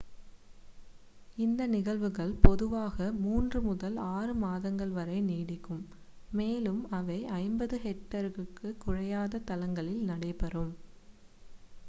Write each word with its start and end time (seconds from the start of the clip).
இந்த 1.37 1.65
நிகழ்வுகள் 1.67 2.31
பொதுவாக 2.41 2.95
மூன்று 3.19 3.59
முதல் 3.61 3.97
ஆறு 4.11 4.33
மாதங்கள் 4.35 4.93
வரை 4.95 5.17
நீடிக்கும் 5.21 5.83
மேலும் 6.31 6.79
அவை 6.91 7.17
50 7.35 7.79
ஹெக்டேருக்குக் 7.83 8.55
குறையாத 8.79 9.43
தளங்களில் 9.45 10.01
நடைபெறும் 10.09 10.73